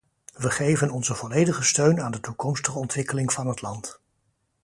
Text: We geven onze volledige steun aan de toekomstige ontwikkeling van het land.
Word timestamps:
We 0.33 0.49
geven 0.49 0.91
onze 0.91 1.15
volledige 1.15 1.63
steun 1.63 2.01
aan 2.01 2.11
de 2.11 2.19
toekomstige 2.19 2.79
ontwikkeling 2.79 3.33
van 3.33 3.47
het 3.47 3.61
land. 3.61 3.99